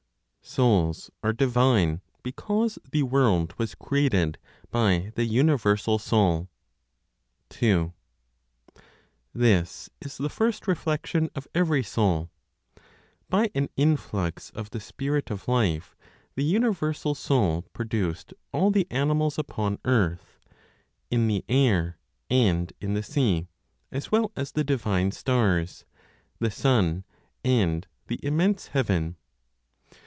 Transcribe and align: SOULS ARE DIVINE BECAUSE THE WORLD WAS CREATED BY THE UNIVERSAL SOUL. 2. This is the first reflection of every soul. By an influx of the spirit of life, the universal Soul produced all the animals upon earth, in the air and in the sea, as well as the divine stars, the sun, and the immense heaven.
SOULS 0.43 1.11
ARE 1.23 1.31
DIVINE 1.33 2.01
BECAUSE 2.23 2.79
THE 2.91 3.03
WORLD 3.03 3.53
WAS 3.59 3.73
CREATED 3.75 4.37
BY 4.71 5.13
THE 5.15 5.23
UNIVERSAL 5.23 5.99
SOUL. 5.99 6.49
2. 7.49 7.93
This 9.33 9.89
is 10.01 10.17
the 10.17 10.27
first 10.31 10.67
reflection 10.67 11.29
of 11.35 11.47
every 11.55 11.83
soul. 11.83 12.31
By 13.29 13.51
an 13.55 13.69
influx 13.77 14.49
of 14.49 14.71
the 14.71 14.81
spirit 14.81 15.29
of 15.29 15.47
life, 15.47 15.95
the 16.35 16.43
universal 16.43 17.13
Soul 17.15 17.61
produced 17.71 18.33
all 18.51 18.71
the 18.71 18.87
animals 18.89 19.37
upon 19.37 19.77
earth, 19.85 20.39
in 21.11 21.27
the 21.27 21.45
air 21.47 21.97
and 22.31 22.73
in 22.81 22.93
the 22.95 23.03
sea, 23.03 23.47
as 23.91 24.11
well 24.11 24.31
as 24.35 24.51
the 24.51 24.65
divine 24.65 25.11
stars, 25.11 25.85
the 26.39 26.51
sun, 26.51 27.05
and 27.45 27.87
the 28.07 28.19
immense 28.25 28.67
heaven. 28.69 29.15